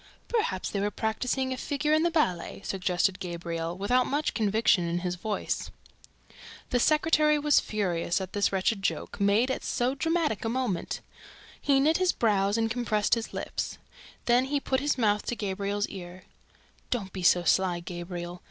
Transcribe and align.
"Perhaps 0.27 0.71
they 0.71 0.79
were 0.79 0.89
practising 0.89 1.53
a 1.53 1.57
figure 1.57 1.93
in 1.93 2.01
the 2.01 2.09
ballet," 2.09 2.63
suggested 2.65 3.19
Gabriel, 3.19 3.77
without 3.77 4.07
much 4.07 4.33
conviction 4.33 4.87
in 4.87 5.01
his 5.01 5.13
voice. 5.13 5.69
The 6.71 6.79
secretary 6.79 7.37
was 7.37 7.59
furious 7.59 8.19
at 8.19 8.33
this 8.33 8.51
wretched 8.51 8.81
joke, 8.81 9.19
made 9.21 9.51
at 9.51 9.63
so 9.63 9.93
dramatic 9.93 10.43
a 10.43 10.49
moment. 10.49 11.01
He 11.61 11.79
knit 11.79 11.97
his 11.97 12.13
brows 12.13 12.57
and 12.57 12.71
contracted 12.71 13.13
his 13.13 13.31
lips. 13.31 13.77
Then 14.25 14.45
he 14.45 14.59
put 14.59 14.79
his 14.79 14.97
mouth 14.97 15.23
to 15.27 15.35
Gabriel's 15.35 15.87
ear: 15.89 16.23
"Don't 16.89 17.13
be 17.13 17.21
so 17.21 17.43
sly, 17.43 17.79
Gabriel. 17.79 18.39